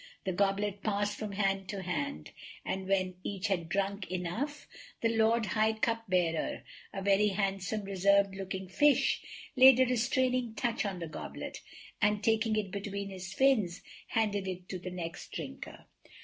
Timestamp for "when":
2.87-3.17